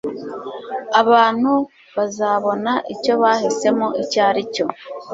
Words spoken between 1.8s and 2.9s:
bazabona